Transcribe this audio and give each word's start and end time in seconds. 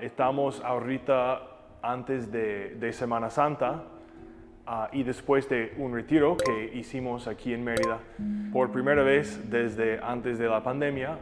estamos 0.00 0.62
ahorita 0.64 1.42
antes 1.82 2.30
de, 2.32 2.92
Semana 2.92 3.30
Santa 3.30 3.84
ah, 4.66 4.88
y 4.92 5.02
después 5.02 5.48
de 5.48 5.74
un 5.78 5.94
retiro 5.94 6.36
que 6.36 6.72
hicimos 6.74 7.26
aquí 7.26 7.52
en 7.52 7.64
Mérida 7.64 7.98
por 8.52 8.70
primera 8.70 9.02
vez 9.02 9.50
desde 9.50 10.00
antes 10.02 10.38
de 10.38 10.48
la 10.48 10.62
pandemia, 10.62 11.18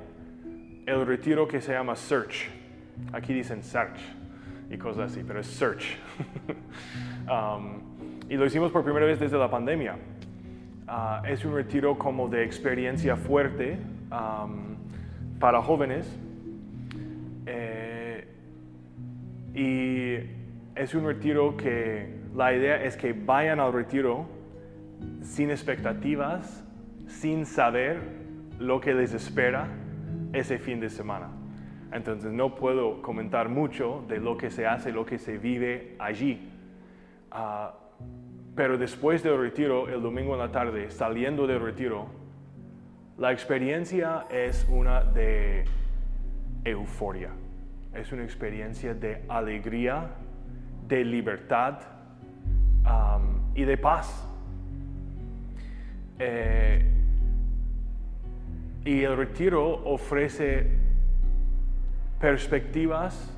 el 0.86 1.06
retiro 1.06 1.46
que 1.46 1.60
se 1.60 1.72
llama 1.72 1.94
Search. 1.96 2.48
Aquí 3.12 3.32
dicen 3.32 3.62
Search 3.62 4.00
y 4.70 4.78
cosas 4.78 5.12
así, 5.12 5.22
pero 5.26 5.40
es 5.40 5.46
Search. 5.46 5.96
Um, 7.28 7.82
y 8.30 8.38
lo 8.38 8.46
hicimos 8.46 8.72
por 8.72 8.82
primera 8.82 9.04
vez 9.04 9.20
desde 9.20 9.36
la 9.36 9.50
pandemia. 9.50 9.96
Ah, 10.86 11.20
es 11.28 11.44
un 11.44 11.54
retiro 11.54 11.98
como 11.98 12.26
de 12.26 12.42
experiencia 12.42 13.16
fuerte 13.16 13.76
um, 14.10 14.76
para 15.38 15.60
jóvenes. 15.60 16.10
Eh, 17.44 17.77
y 19.54 20.16
es 20.74 20.94
un 20.94 21.06
retiro 21.06 21.56
que 21.56 22.18
la 22.34 22.54
idea 22.54 22.82
es 22.82 22.96
que 22.96 23.12
vayan 23.12 23.60
al 23.60 23.72
retiro 23.72 24.26
sin 25.22 25.50
expectativas, 25.50 26.64
sin 27.06 27.46
saber 27.46 27.98
lo 28.58 28.80
que 28.80 28.94
les 28.94 29.12
espera 29.12 29.68
ese 30.32 30.58
fin 30.58 30.80
de 30.80 30.90
semana. 30.90 31.30
Entonces 31.92 32.32
no 32.32 32.54
puedo 32.54 33.00
comentar 33.02 33.48
mucho 33.48 34.04
de 34.08 34.20
lo 34.20 34.36
que 34.36 34.50
se 34.50 34.66
hace, 34.66 34.92
lo 34.92 35.06
que 35.06 35.18
se 35.18 35.38
vive 35.38 35.96
allí. 35.98 36.50
Ah, 37.30 37.74
pero 38.54 38.76
después 38.76 39.22
del 39.22 39.38
retiro, 39.38 39.88
el 39.88 40.02
domingo 40.02 40.34
en 40.34 40.40
la 40.40 40.50
tarde, 40.50 40.90
saliendo 40.90 41.46
del 41.46 41.60
retiro, 41.60 42.06
la 43.16 43.32
experiencia 43.32 44.26
es 44.30 44.66
una 44.70 45.02
de 45.02 45.64
euforia. 46.64 47.30
Es 47.98 48.12
una 48.12 48.22
experiencia 48.22 48.94
de 48.94 49.24
alegría, 49.28 50.06
de 50.86 51.04
libertad 51.04 51.80
y 53.56 53.64
de 53.64 53.76
paz. 53.76 54.24
Eh, 56.20 56.84
y 58.84 59.02
el 59.02 59.16
retiro 59.16 59.84
ofrece 59.84 60.70
perspectivas 62.20 63.34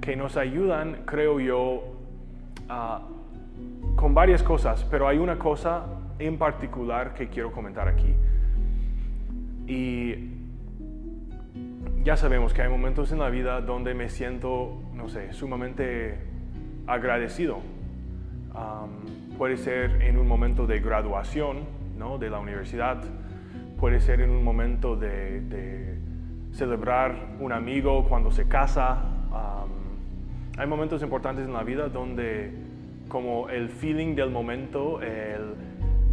que 0.00 0.14
nos 0.14 0.36
ayudan, 0.36 1.02
creo 1.04 1.40
yo, 1.40 1.98
con 3.96 4.14
varias 4.14 4.44
cosas, 4.44 4.86
pero 4.88 5.08
hay 5.08 5.18
una 5.18 5.40
cosa 5.40 5.86
en 6.20 6.38
particular 6.38 7.14
que 7.14 7.28
quiero 7.28 7.50
comentar 7.50 7.88
aquí. 7.88 8.14
Y 9.66 10.33
ya 12.04 12.18
sabemos 12.18 12.52
que 12.52 12.60
hay 12.60 12.68
momentos 12.68 13.12
en 13.12 13.18
la 13.18 13.30
vida 13.30 13.62
donde 13.62 13.94
me 13.94 14.10
siento, 14.10 14.78
no 14.92 15.08
sé, 15.08 15.32
sumamente 15.32 16.18
agradecido. 16.86 17.60
puede 19.38 19.56
ser 19.56 20.02
en 20.02 20.18
un 20.18 20.28
momento 20.28 20.66
de 20.66 20.80
graduación 20.80 21.64
¿no? 21.98 22.18
de 22.18 22.28
la 22.28 22.38
universidad, 22.38 23.02
puede 23.80 24.00
ser 24.00 24.20
en 24.20 24.30
un 24.30 24.44
momento 24.44 24.96
de, 24.96 25.98
celebrar 26.52 27.16
un 27.40 27.52
amigo 27.52 28.06
cuando 28.06 28.30
se 28.30 28.46
casa. 28.46 29.02
hay 30.56 30.66
momentos 30.68 31.02
importantes 31.02 31.46
en 31.46 31.52
la 31.54 31.64
vida 31.64 31.88
donde 31.88 32.52
como 33.08 33.48
el 33.48 33.70
feeling 33.70 34.14
del 34.14 34.30
momento, 34.30 35.00
el, 35.02 35.54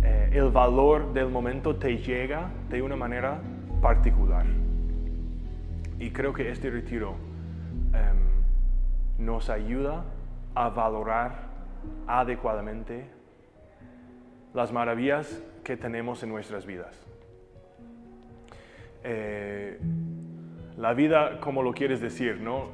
eh, 0.03 0.29
el 0.33 0.49
valor 0.49 1.13
del 1.13 1.27
momento 1.27 1.75
te 1.75 1.97
llega 1.97 2.49
de 2.69 2.81
una 2.81 2.95
manera 2.95 3.39
particular. 3.81 4.60
Y 6.01 6.09
creo 6.09 6.33
que 6.33 6.49
este 6.49 6.71
retiro 6.71 7.15
em, 7.93 9.23
nos 9.23 9.51
ayuda 9.51 10.03
a 10.55 10.69
valorar 10.69 11.51
adecuadamente 12.07 13.05
las 14.55 14.71
maravillas 14.73 15.43
que 15.63 15.77
tenemos 15.77 16.23
en 16.23 16.29
nuestras 16.29 16.65
vidas. 16.65 16.99
Eh, 19.03 19.79
la 20.75 20.95
vida, 20.95 21.39
como 21.39 21.61
lo 21.61 21.71
quieres 21.71 22.01
decir, 22.01 22.41
¿no? 22.41 22.71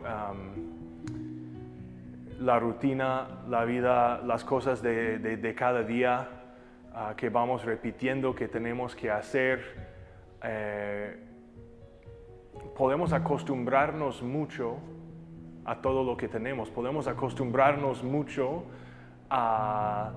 la 2.39 2.59
rutina, 2.59 3.41
la 3.49 3.65
vida, 3.65 4.21
las 4.21 4.45
cosas 4.45 4.81
de, 4.81 5.53
cada 5.57 5.83
día 5.83 6.29
ah, 6.93 7.13
que 7.17 7.27
vamos 7.27 7.65
repitiendo, 7.65 8.33
que 8.33 8.47
tenemos 8.47 8.95
que 8.95 9.11
hacer. 9.11 9.59
Eh, 10.41 11.26
podemos 12.77 13.11
acostumbrarnos 13.11 14.21
mucho 14.21 14.77
a 15.65 15.81
todo 15.81 16.03
lo 16.03 16.15
que 16.15 16.27
tenemos, 16.27 16.69
podemos 16.69 17.07
acostumbrarnos 17.07 18.03
mucho 18.03 18.65
a, 19.31 20.11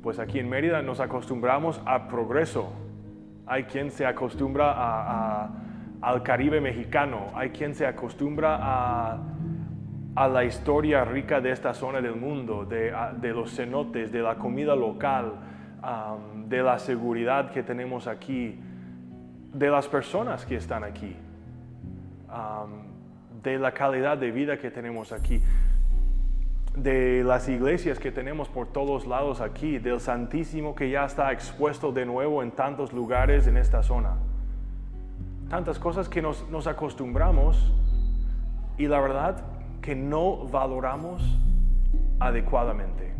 pues 0.00 0.20
aquí 0.20 0.38
en 0.38 0.48
Mérida 0.48 0.80
nos 0.80 1.00
acostumbramos 1.00 1.82
a 1.84 2.06
progreso. 2.06 2.72
Hay 3.46 3.64
quien 3.64 3.90
se 3.90 4.06
acostumbra 4.06 5.50
al 6.00 6.22
Caribe 6.22 6.60
mexicano, 6.60 7.26
hay 7.34 7.50
quien 7.50 7.74
se 7.74 7.84
acostumbra 7.84 8.58
a, 8.60 9.18
la 10.28 10.44
historia 10.44 11.04
rica 11.04 11.40
de 11.40 11.52
esta 11.52 11.74
zona 11.74 12.00
del 12.00 12.16
mundo, 12.16 12.64
de, 12.64 13.32
los 13.32 13.54
cenotes, 13.54 14.10
de 14.10 14.20
la 14.20 14.36
comida 14.36 14.74
local, 14.74 15.32
de 16.48 16.62
la 16.62 16.78
seguridad 16.78 17.50
que 17.50 17.62
tenemos 17.62 18.06
aquí, 18.06 18.58
de 19.52 19.70
las 19.70 19.86
personas 19.86 20.44
que 20.44 20.56
están 20.56 20.82
aquí 20.82 21.16
de 23.42 23.58
la 23.58 23.72
calidad 23.72 24.18
de 24.18 24.30
vida 24.30 24.58
que 24.58 24.70
tenemos 24.70 25.12
aquí, 25.12 25.42
de 26.76 27.24
las 27.24 27.48
iglesias 27.48 27.98
que 27.98 28.12
tenemos 28.12 28.48
por 28.48 28.68
todos 28.68 29.06
lados 29.06 29.40
aquí, 29.40 29.78
del 29.78 30.00
Santísimo 30.00 30.74
que 30.74 30.90
ya 30.90 31.04
está 31.04 31.32
expuesto 31.32 31.92
de 31.92 32.06
nuevo 32.06 32.42
en 32.42 32.50
tantos 32.50 32.92
lugares 32.92 33.46
en 33.46 33.56
esta 33.56 33.82
zona. 33.82 34.16
Tantas 35.48 35.78
cosas 35.78 36.08
que 36.08 36.20
nos, 36.20 36.48
nos 36.50 36.66
acostumbramos 36.66 37.72
y 38.76 38.86
la 38.86 39.00
verdad 39.00 39.42
que 39.80 39.96
no 39.96 40.46
valoramos 40.46 41.38
adecuadamente. 42.20 43.12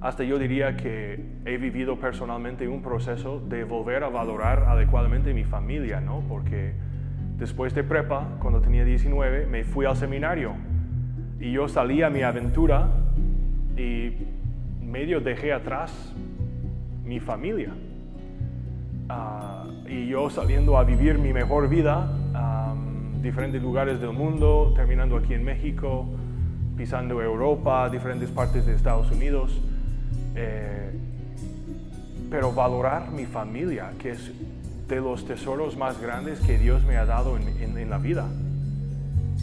Hasta 0.00 0.24
yo 0.24 0.38
diría 0.38 0.76
que 0.76 1.24
he 1.46 1.56
vivido 1.56 1.98
personalmente 1.98 2.68
un 2.68 2.82
proceso 2.82 3.40
de 3.40 3.64
volver 3.64 4.04
a 4.04 4.08
valorar 4.08 4.64
adecuadamente 4.64 5.32
mi 5.32 5.44
familia, 5.44 6.00
¿no? 6.00 6.22
Porque 6.28 6.74
Después 7.38 7.74
de 7.74 7.82
prepa, 7.82 8.28
cuando 8.40 8.60
tenía 8.60 8.84
19, 8.84 9.46
me 9.46 9.64
fui 9.64 9.86
al 9.86 9.96
seminario 9.96 10.52
y 11.40 11.52
yo 11.52 11.68
salí 11.68 12.02
a 12.02 12.10
mi 12.10 12.22
aventura 12.22 12.88
y 13.76 14.12
medio 14.80 15.20
dejé 15.20 15.52
atrás 15.52 16.14
mi 17.04 17.20
familia. 17.20 17.74
Ah, 19.08 19.64
y 19.88 20.06
yo 20.06 20.30
saliendo 20.30 20.78
a 20.78 20.84
vivir 20.84 21.18
mi 21.18 21.32
mejor 21.32 21.68
vida, 21.68 22.08
en 22.72 23.22
diferentes 23.22 23.60
lugares 23.60 24.00
del 24.00 24.12
mundo, 24.12 24.72
terminando 24.76 25.16
aquí 25.16 25.34
en 25.34 25.44
México, 25.44 26.06
pisando 26.76 27.20
Europa, 27.20 27.88
diferentes 27.90 28.30
partes 28.30 28.64
de 28.66 28.74
Estados 28.74 29.10
Unidos. 29.10 29.60
Eh, 30.36 30.92
pero 32.30 32.52
valorar 32.52 33.10
mi 33.10 33.26
familia, 33.26 33.90
que 33.98 34.10
es 34.10 34.32
de 34.88 34.96
los 34.96 35.24
tesoros 35.24 35.76
más 35.76 36.00
grandes 36.00 36.40
que 36.40 36.58
Dios 36.58 36.84
me 36.84 36.96
ha 36.96 37.04
dado 37.04 37.36
en, 37.36 37.90
la 37.90 37.98
vida. 37.98 38.26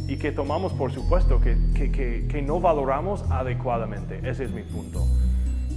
Y 0.07 0.17
que 0.17 0.31
tomamos, 0.31 0.73
por 0.73 0.91
supuesto, 0.91 1.39
que, 1.41 1.57
que, 2.29 2.41
no 2.41 2.59
valoramos 2.59 3.23
adecuadamente. 3.29 4.19
Ese 4.27 4.45
es 4.45 4.51
mi 4.51 4.63
punto. 4.63 5.05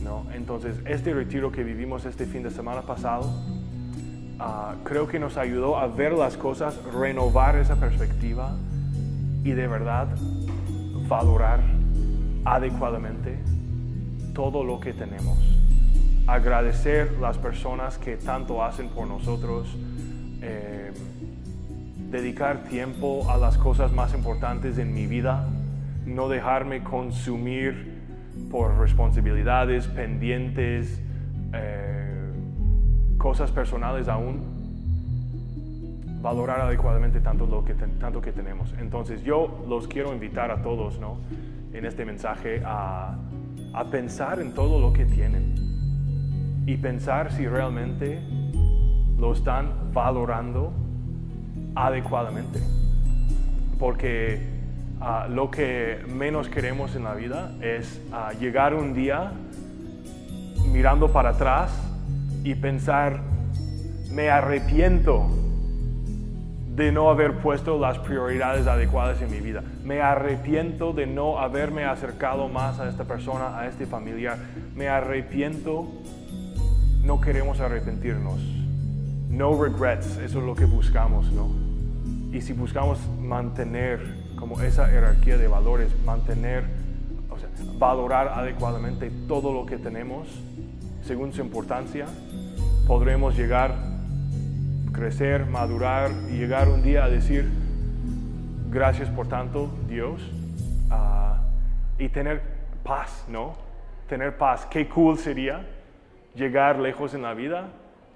¿no? 0.02 0.26
Entonces, 0.32 0.76
este 0.86 1.14
retiro 1.14 1.50
que 1.52 1.62
vivimos 1.62 2.04
este 2.04 2.26
fin 2.26 2.42
de 2.42 2.50
semana 2.50 2.82
pasado, 2.82 3.30
ah, 4.38 4.74
creo 4.84 5.08
que 5.08 5.18
nos 5.18 5.36
ayudó 5.36 5.78
a 5.78 5.86
ver 5.86 6.12
las 6.12 6.36
cosas, 6.36 6.78
renovar 6.92 7.56
esa 7.56 7.76
perspectiva 7.76 8.54
y 9.44 9.52
de 9.52 9.66
verdad 9.66 10.08
valorar 11.08 11.60
adecuadamente 12.44 13.38
todo 14.34 14.64
lo 14.64 14.80
que 14.80 14.92
tenemos 14.92 15.63
agradecer 16.26 17.18
las 17.20 17.38
personas 17.38 17.98
que 17.98 18.16
tanto 18.16 18.64
hacen 18.64 18.88
por 18.88 19.06
nosotros, 19.06 19.76
eh, 20.40 20.92
dedicar 22.10 22.64
tiempo 22.64 23.30
a 23.30 23.36
las 23.36 23.58
cosas 23.58 23.92
más 23.92 24.14
importantes 24.14 24.78
en 24.78 24.94
mi 24.94 25.06
vida, 25.06 25.46
no 26.06 26.28
dejarme 26.28 26.82
consumir 26.82 28.02
por 28.50 28.78
responsabilidades, 28.78 29.86
pendientes, 29.86 31.00
eh, 31.52 32.32
cosas 33.18 33.50
personales 33.50 34.08
aún, 34.08 34.54
valorar 36.22 36.60
adecuadamente 36.62 37.20
tanto 37.20 37.46
lo 37.46 37.64
que, 37.64 37.74
tanto 37.74 38.22
que 38.22 38.32
tenemos. 38.32 38.74
Entonces 38.80 39.22
yo 39.22 39.64
los 39.68 39.86
quiero 39.88 40.12
invitar 40.14 40.50
a 40.50 40.62
todos 40.62 40.98
¿no? 40.98 41.18
en 41.74 41.84
este 41.84 42.06
mensaje 42.06 42.62
a, 42.64 43.18
a 43.74 43.84
pensar 43.90 44.40
en 44.40 44.54
todo 44.54 44.80
lo 44.80 44.92
que 44.92 45.04
tienen 45.04 45.73
y 46.66 46.76
pensar 46.76 47.32
si 47.32 47.46
realmente 47.46 48.20
lo 49.18 49.32
están 49.32 49.92
valorando 49.92 50.72
adecuadamente. 51.74 52.60
Porque 53.78 54.40
ah, 55.00 55.26
lo 55.28 55.50
que 55.50 55.98
menos 56.08 56.48
queremos 56.48 56.94
en 56.96 57.04
la 57.04 57.14
vida 57.14 57.52
es 57.60 58.00
ah, 58.12 58.32
llegar 58.38 58.74
un 58.74 58.94
día 58.94 59.32
mirando 60.72 61.12
para 61.12 61.30
atrás 61.30 61.72
y 62.42 62.54
pensar, 62.54 63.20
me 64.10 64.30
arrepiento 64.30 65.30
de 66.74 66.90
no 66.90 67.08
haber 67.08 67.38
puesto 67.38 67.78
las 67.78 67.98
prioridades 68.00 68.66
adecuadas 68.66 69.22
en 69.22 69.30
mi 69.30 69.40
vida. 69.40 69.62
Me 69.84 70.00
arrepiento 70.00 70.92
de 70.92 71.06
no 71.06 71.38
haberme 71.38 71.84
acercado 71.84 72.48
más 72.48 72.80
a 72.80 72.88
esta 72.88 73.04
persona, 73.04 73.58
a 73.58 73.68
este 73.68 73.86
familiar. 73.86 74.38
Me 74.74 74.88
arrepiento. 74.88 75.86
No 77.04 77.20
queremos 77.20 77.60
arrepentirnos. 77.60 78.40
No 79.28 79.62
regrets, 79.62 80.16
eso 80.16 80.38
es 80.38 80.44
lo 80.44 80.54
que 80.54 80.64
buscamos, 80.64 81.30
¿no? 81.32 81.50
Y 82.32 82.40
si 82.40 82.52
buscamos 82.52 82.98
mantener 83.20 84.00
como 84.36 84.60
esa 84.60 84.86
jerarquía 84.88 85.36
de 85.36 85.46
valores, 85.48 85.88
mantener, 86.04 86.64
o 87.30 87.38
sea, 87.38 87.48
valorar 87.78 88.28
adecuadamente 88.28 89.10
todo 89.28 89.52
lo 89.52 89.66
que 89.66 89.76
tenemos 89.76 90.28
según 91.02 91.32
su 91.32 91.42
importancia, 91.42 92.06
podremos 92.86 93.36
llegar 93.36 93.74
crecer, 94.94 95.44
madurar 95.44 96.10
y 96.30 96.38
llegar 96.38 96.68
un 96.68 96.82
día 96.82 97.04
a 97.04 97.10
decir, 97.10 97.50
gracias 98.70 99.10
por 99.10 99.26
tanto, 99.28 99.68
Dios, 99.88 100.22
ah, 100.90 101.42
y 101.98 102.08
tener 102.08 102.40
paz, 102.82 103.26
¿no? 103.28 103.54
Tener 104.08 104.38
paz. 104.38 104.66
Qué 104.70 104.88
cool 104.88 105.18
sería 105.18 105.66
llegar 106.34 106.78
lejos 106.78 107.14
en 107.14 107.22
la 107.22 107.34
vida, 107.34 107.68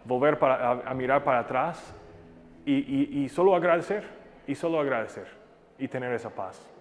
volver 0.04 0.38
a, 0.42 0.94
mirar 0.94 1.24
para 1.24 1.40
atrás 1.40 1.94
y, 2.64 3.22
y 3.22 3.28
solo 3.28 3.54
agradecer, 3.54 4.04
y 4.46 4.54
solo 4.54 4.80
agradecer, 4.80 5.26
y 5.78 5.88
tener 5.88 6.12
esa 6.12 6.30
paz. 6.30 6.77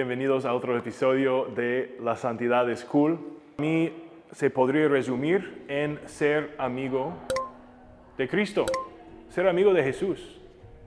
Bienvenidos 0.00 0.46
a 0.46 0.54
otro 0.54 0.78
episodio 0.78 1.44
de 1.54 1.98
La 2.02 2.16
Santidad 2.16 2.74
School. 2.74 3.18
A 3.58 3.60
mí 3.60 3.92
se 4.32 4.48
podría 4.48 4.88
resumir 4.88 5.66
en 5.68 6.00
ser 6.06 6.54
amigo 6.56 7.12
de 8.16 8.26
Cristo, 8.26 8.64
ser 9.28 9.46
amigo 9.46 9.74
de 9.74 9.84
Jesús. 9.84 10.40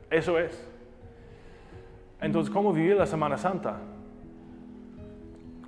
Eso 0.10 0.40
es. 0.40 0.68
Entonces, 2.22 2.52
¿cómo 2.52 2.74
vivir 2.74 2.96
la 2.96 3.06
Semana 3.06 3.38
Santa? 3.38 3.82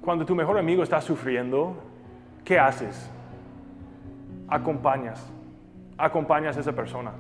Cuando 0.02 0.26
tu 0.26 0.34
mejor 0.34 0.58
amigo 0.58 0.82
está 0.82 1.00
sufriendo, 1.00 1.76
¿qué 2.44 2.58
haces? 2.58 3.12
Acompañas. 4.48 5.32
Acompañas 6.00 6.58
a 6.58 6.62
esa 6.62 6.76
persona. 6.76 7.12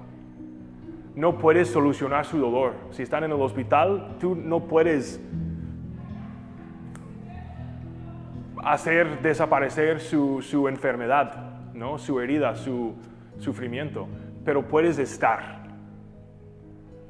No 1.13 1.37
puedes 1.37 1.69
solucionar 1.69 2.25
su 2.25 2.39
dolor. 2.39 2.73
Si 2.89 3.03
están 3.03 3.25
en 3.25 3.31
el 3.31 3.39
hospital, 3.39 4.15
tú 4.19 4.33
no 4.35 4.61
puedes 4.61 5.21
hacer 8.65 9.21
desaparecer 9.21 9.99
su, 9.99 10.67
enfermedad, 10.67 11.71
¿no? 11.73 11.99
su 11.99 12.19
herida, 12.19 12.55
su 12.55 12.95
sufrimiento, 13.37 14.07
pero 14.43 14.67
puedes 14.67 14.97
estar, 14.97 15.61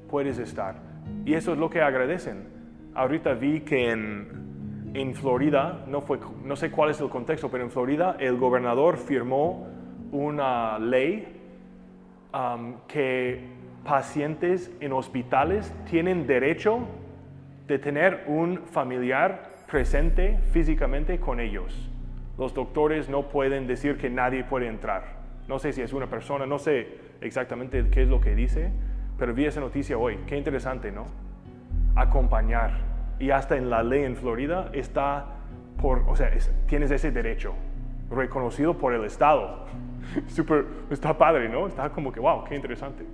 puedes 0.10 0.38
estar. 0.38 0.76
Y 1.24 1.34
eso 1.34 1.54
es 1.54 1.58
lo 1.58 1.70
que 1.70 1.82
agradecen. 1.82 2.50
Ahorita 2.94 3.34
vi 3.34 3.62
que 3.62 3.90
en, 3.90 4.92
en 4.94 5.16
Florida, 5.16 5.86
no, 5.88 6.02
fue, 6.02 6.20
no 6.44 6.56
sé 6.58 6.72
cuál 6.72 6.90
es 6.92 7.00
el 7.00 7.10
contexto, 7.10 7.50
pero 7.50 7.64
en 7.64 7.72
Florida 7.72 8.18
el 8.20 8.38
gobernador 8.38 8.98
firmó 8.98 9.68
una 10.12 10.78
ley 10.78 11.42
um, 12.34 12.76
que 12.88 13.40
pacientes 13.86 14.72
en 14.82 14.92
hospitales 14.92 15.74
tienen 15.90 16.28
derecho 16.28 16.80
de 17.68 17.80
tener 17.80 18.26
un 18.28 18.60
familiar 18.72 19.55
presente 19.70 20.40
físicamente 20.52 21.20
con 21.20 21.40
ellos. 21.40 21.90
Los 22.38 22.54
doctores 22.54 23.10
no 23.10 23.30
pueden 23.30 23.68
decir 23.68 23.98
que 23.98 24.10
nadie 24.10 24.44
puede 24.44 24.68
entrar. 24.68 25.04
No 25.48 25.60
sé 25.60 25.74
si 25.74 25.82
es 25.82 25.94
una 25.94 26.08
persona, 26.08 26.46
no 26.46 26.60
sé 26.60 26.98
exactamente 27.22 27.90
qué 27.90 28.04
es 28.04 28.10
lo 28.10 28.20
que 28.20 28.36
dice, 28.36 28.72
pero 29.18 29.34
vi 29.34 29.46
esa 29.46 29.60
noticia 29.60 29.98
hoy. 29.98 30.18
Qué 30.28 30.38
interesante, 30.38 30.92
¿no? 30.92 31.06
Acompañar. 31.96 32.72
Y 33.20 33.30
hasta 33.30 33.56
en 33.56 33.70
la 33.70 33.84
ley 33.84 34.04
en 34.04 34.16
Florida 34.16 34.70
está 34.74 35.28
por, 35.82 36.04
o 36.08 36.16
sea, 36.16 36.32
tienes 36.68 36.92
ese 36.92 37.12
derecho 37.12 37.54
reconocido 38.10 38.78
por 38.78 38.94
el 38.94 39.06
Estado. 39.06 39.66
Super, 40.28 40.66
está 40.90 41.18
padre, 41.18 41.48
¿no? 41.50 41.68
Está 41.68 41.90
como 41.90 42.12
que, 42.12 42.20
wow, 42.20 42.44
qué 42.44 42.56
interesante. 42.56 43.06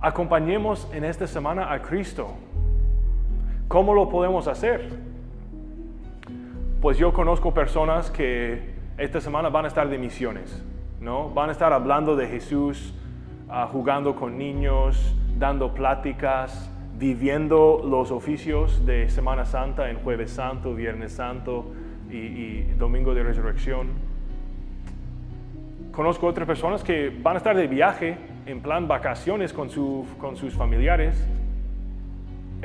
acompañemos 0.00 0.90
en 0.92 1.04
esta 1.04 1.26
semana 1.26 1.72
a 1.72 1.80
Cristo 1.80 2.34
¿Cómo 3.68 3.94
lo 3.94 4.08
podemos 4.08 4.46
hacer? 4.46 4.88
Pues 6.80 6.98
yo 6.98 7.12
conozco 7.12 7.52
personas 7.52 8.12
que 8.12 8.76
esta 8.96 9.20
semana 9.20 9.48
van 9.48 9.64
a 9.64 9.68
estar 9.68 9.88
de 9.88 9.98
misiones, 9.98 10.64
¿no? 11.00 11.30
Van 11.30 11.48
a 11.48 11.52
estar 11.52 11.72
hablando 11.72 12.14
de 12.14 12.28
Jesús, 12.28 12.94
ah, 13.48 13.68
jugando 13.70 14.14
con 14.14 14.38
niños, 14.38 15.16
dando 15.36 15.74
pláticas, 15.74 16.70
viviendo 16.96 17.82
los 17.84 18.12
oficios 18.12 18.86
de 18.86 19.08
Semana 19.08 19.44
Santa 19.44 19.90
en 19.90 19.98
Jueves 19.98 20.30
Santo, 20.30 20.72
Viernes 20.72 21.14
Santo 21.14 21.66
y, 22.08 22.62
Domingo 22.78 23.14
de 23.14 23.24
Resurrección. 23.24 23.88
Conozco 25.90 26.28
otras 26.28 26.46
personas 26.46 26.84
que 26.84 27.10
van 27.20 27.34
a 27.34 27.38
estar 27.38 27.56
de 27.56 27.66
viaje, 27.66 28.16
en 28.46 28.60
plan 28.60 28.86
vacaciones 28.86 29.52
con, 29.52 29.68
con 30.18 30.36
sus 30.36 30.54
familiares 30.54 31.28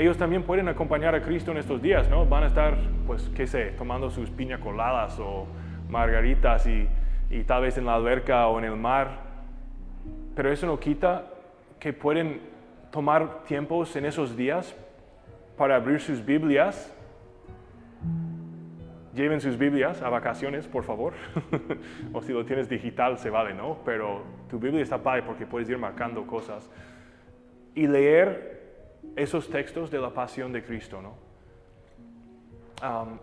ellos 0.02 0.18
también 0.18 0.44
pueden 0.44 0.68
acompañar 0.68 1.14
a 1.14 1.22
Cristo 1.22 1.52
en 1.52 1.58
estos 1.58 1.82
días, 1.82 2.10
¿no? 2.10 2.26
Van 2.26 2.44
a 2.44 2.48
estar, 2.48 2.76
pues, 3.06 3.30
qué 3.36 3.46
sé, 3.46 3.66
tomando 3.78 4.10
sus 4.10 4.32
piña 4.32 4.60
coladas 4.60 5.20
o 5.20 5.46
margaritas 5.90 6.66
y, 6.66 6.88
y 7.30 7.44
tal 7.44 7.62
vez 7.62 7.78
en 7.78 7.86
la 7.86 7.96
alberca 7.96 8.48
o 8.48 8.58
en 8.58 8.66
el 8.66 8.76
mar. 8.76 9.20
Pero 10.36 10.52
eso 10.52 10.66
no 10.66 10.80
quita 10.80 11.28
que 11.80 11.94
pueden 11.94 12.42
tomar 12.90 13.44
tiempos 13.44 13.96
en 13.96 14.06
esos 14.06 14.36
días 14.36 14.76
para 15.56 15.76
abrir 15.76 16.00
sus 16.00 16.26
Biblias. 16.26 16.96
Lleven 19.14 19.40
sus 19.40 19.58
Biblias 19.58 20.02
a 20.02 20.10
vacaciones, 20.10 20.68
por 20.68 20.84
favor. 20.84 21.14
o 22.14 22.22
si 22.22 22.34
lo 22.34 22.44
tienes 22.46 22.68
digital, 22.68 23.20
se 23.20 23.30
vale, 23.30 23.54
¿no? 23.54 23.78
Pero 23.86 24.24
tu 24.50 24.58
Biblia 24.58 24.82
está 24.82 24.98
padre 24.98 25.22
porque 25.24 25.46
puedes 25.46 25.70
ir 25.70 25.78
marcando 25.78 26.26
cosas. 26.26 26.72
Y 27.76 27.88
leer 27.88 28.61
esos 29.16 29.50
textos 29.50 29.92
de 29.92 30.00
la 30.00 30.14
pasión 30.14 30.52
de 30.52 30.64
Cristo, 30.64 31.02
¿no? 31.02 31.32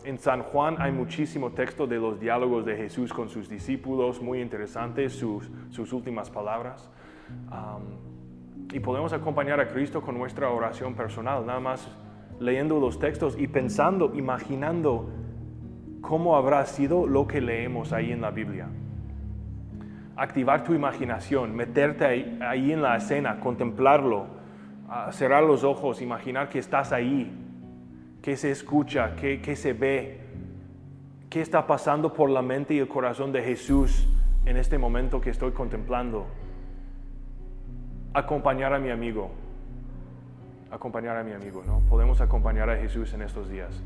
en 0.04 0.18
San 0.18 0.42
Juan 0.42 0.76
hay 0.78 0.92
muchísimo 0.92 1.50
texto 1.50 1.87
de 1.87 1.97
los 1.97 2.20
diálogos 2.20 2.64
de 2.64 2.76
Jesús 2.76 3.12
con 3.12 3.28
sus 3.28 3.49
discípulos, 3.49 4.23
muy 4.23 4.40
interesantes, 4.40 5.14
sus, 5.14 5.92
últimas 5.92 6.30
palabras. 6.30 6.88
y 8.73 8.80
podemos 8.80 9.12
acompañar 9.12 9.61
a 9.61 9.68
Cristo 9.68 10.00
con 10.00 10.16
nuestra 10.16 10.50
oración 10.50 10.94
personal, 10.94 11.44
nada 11.44 11.61
más 11.61 11.88
leyendo 12.38 12.78
los 12.78 13.00
textos 13.00 13.37
y 13.37 13.49
pensando, 13.49 14.12
imaginando 14.14 15.11
cómo 16.02 16.37
habrá 16.37 16.64
sido 16.66 17.06
lo 17.06 17.26
que 17.26 17.40
leemos 17.40 17.92
ahí 17.92 18.12
en 18.12 18.20
la 18.20 18.30
Biblia. 18.30 18.68
Activar 20.16 20.62
tu 20.62 20.75
imaginación, 20.75 21.54
meterte 21.54 22.04
ahí 22.40 22.73
en 22.73 22.82
la 22.82 22.97
escena, 22.97 23.40
contemplarlo, 23.40 24.38
cerrar 25.11 25.45
los 25.45 25.64
ojos, 25.64 26.00
imaginar 26.00 26.49
que 26.49 26.59
estás 26.59 26.92
ahí, 26.92 27.30
que 28.23 28.37
se 28.37 28.50
escucha, 28.50 29.14
que, 29.16 29.57
se 29.57 29.73
ve, 29.73 30.21
qué 31.28 31.40
está 31.40 31.66
pasando 31.66 32.12
por 32.12 32.30
la 32.30 32.42
mente 32.42 32.75
y 32.75 32.78
el 32.78 32.88
corazón 32.88 33.33
de 33.33 33.42
Jesús 33.42 34.09
en 34.47 34.57
este 34.57 34.78
momento 34.78 35.21
que 35.21 35.30
estoy 35.30 35.52
contemplando. 35.52 36.26
Acompañar 38.14 38.73
a 38.73 38.78
mi 38.78 38.90
amigo. 38.90 39.30
Acompañar 40.71 41.16
a 41.16 41.23
mi 41.23 41.33
amigo, 41.33 41.62
¿no? 41.66 41.80
Podemos 41.88 42.21
acompañar 42.21 42.71
a 42.71 42.76
Jesús 42.76 43.12
en 43.12 43.23
estos 43.23 43.49
días. 43.49 43.83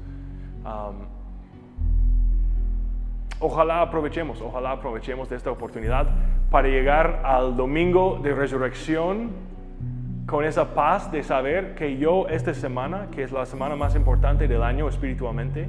ojalá 3.41 3.83
aprovechemos, 3.83 4.41
ojalá 4.41 4.71
aprovechemos 4.71 5.29
de 5.29 5.37
esta 5.37 5.51
oportunidad 5.51 6.07
para 6.49 6.69
llegar 6.69 7.23
al 7.25 7.57
domingo 7.57 8.21
de 8.23 8.35
resurrección 8.35 9.52
con 10.33 10.47
esa 10.47 10.73
paz 10.73 11.13
de 11.13 11.23
saber 11.23 11.75
que 11.75 11.99
yo 11.99 12.27
esta 12.27 12.55
semana, 12.55 13.09
que 13.15 13.23
es 13.23 13.33
la 13.33 13.45
semana 13.45 13.77
más 13.77 13.95
importante 13.95 14.49
del 14.49 14.63
año 14.63 14.89
espiritualmente, 14.89 15.69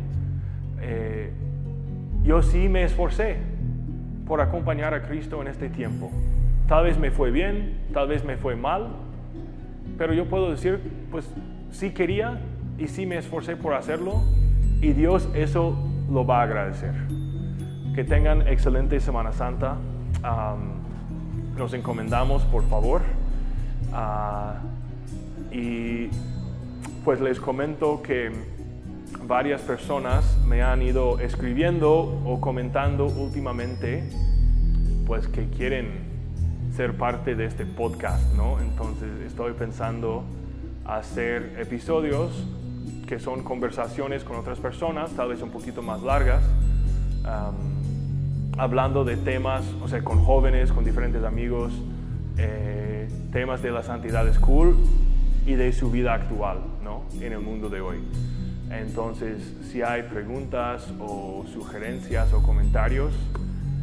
eh, 0.79 1.33
yo 2.23 2.41
sí 2.41 2.69
me 2.69 2.83
esforcé 2.83 3.35
por 4.25 4.39
acompañar 4.39 4.93
a 4.93 5.03
Cristo 5.03 5.41
en 5.41 5.49
este 5.49 5.67
tiempo. 5.67 6.09
Tal 6.65 6.85
vez 6.85 6.97
me 6.97 7.11
fue 7.11 7.29
bien, 7.29 7.77
tal 7.91 8.07
vez 8.07 8.23
me 8.23 8.37
fue 8.37 8.55
mal, 8.55 8.87
pero 9.97 10.13
yo 10.13 10.29
puedo 10.29 10.49
decir, 10.49 10.79
pues 11.11 11.29
sí 11.69 11.89
quería 11.89 12.39
y 12.77 12.87
sí 12.87 13.05
me 13.05 13.17
esforcé 13.17 13.57
por 13.57 13.73
hacerlo 13.73 14.23
y 14.79 14.93
Dios 14.93 15.27
eso 15.35 15.77
lo 16.09 16.25
va 16.25 16.39
a 16.39 16.43
agradecer. 16.43 16.93
Que 17.93 18.05
tengan 18.05 18.47
excelente 18.47 19.01
Semana 19.01 19.33
Santa. 19.33 19.75
nos 21.57 21.73
encomendamos, 21.73 22.45
por 22.45 22.63
favor. 22.69 23.01
Ah, 23.93 24.55
y 25.51 26.09
pues 27.05 27.21
les 27.21 27.39
comento 27.39 28.01
que 28.01 28.31
varias 29.25 29.61
personas 29.61 30.37
me 30.47 30.63
han 30.63 30.81
ido 30.81 31.19
escribiendo 31.19 31.91
o 32.25 32.41
comentando 32.41 33.05
últimamente 33.05 34.03
pues 35.05 35.27
que 35.27 35.47
quieren 35.49 36.11
ser 36.75 36.97
parte 36.97 37.35
de 37.35 37.45
este 37.45 37.65
podcast, 37.65 38.33
¿no? 38.35 38.59
Entonces 38.59 39.21
estoy 39.27 39.53
pensando 39.53 40.23
hacer 40.85 41.55
episodios 41.59 42.47
que 43.07 43.19
son 43.19 43.43
conversaciones 43.43 44.23
con 44.23 44.37
otras 44.37 44.59
personas, 44.59 45.11
tal 45.11 45.29
vez 45.29 45.41
un 45.41 45.51
poquito 45.51 45.81
más 45.83 46.01
largas, 46.01 46.43
hablando 48.57 49.03
de 49.03 49.17
temas, 49.17 49.63
o 49.83 49.87
sea, 49.87 50.03
con 50.03 50.23
jóvenes, 50.23 50.71
con 50.71 50.83
diferentes 50.83 51.23
amigos, 51.23 51.73
eh, 52.37 52.82
temas 53.31 53.61
de 53.61 53.71
la 53.71 53.83
santidad 53.83 54.31
school 54.33 54.77
y 55.45 55.53
de 55.53 55.71
su 55.73 55.91
vida 55.91 56.13
actual 56.13 56.59
¿no? 56.83 57.03
en 57.19 57.33
el 57.33 57.39
mundo 57.39 57.69
de 57.69 57.81
hoy. 57.81 57.97
Entonces, 58.69 59.41
si 59.71 59.81
hay 59.81 60.03
preguntas 60.03 60.91
o 60.99 61.45
sugerencias 61.51 62.33
o 62.33 62.41
comentarios, 62.41 63.13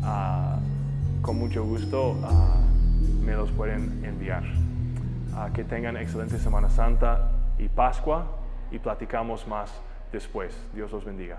ah, 0.03 0.59
con 1.23 1.39
mucho 1.39 1.65
gusto 1.65 2.19
ah, 2.25 2.57
me 3.25 3.33
los 3.35 3.51
pueden 3.51 4.05
enviar. 4.05 4.43
Ah, 5.35 5.51
que 5.55 5.65
tengan 5.65 5.97
excelente 5.97 6.39
Semana 6.39 6.71
Santa 6.71 7.31
y 7.59 7.69
Pascua 7.69 8.27
y 8.73 8.79
platicamos 8.79 9.47
más 9.47 9.71
después. 10.13 10.57
Dios 10.75 10.91
los 10.91 11.05
bendiga. 11.05 11.39